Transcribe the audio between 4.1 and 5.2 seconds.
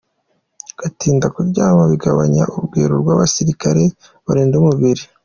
barinda umubiri.